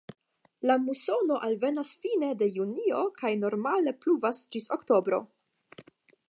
[0.69, 5.23] La musono alvenas fine de junio kaj normale pluvas ĝis oktobro.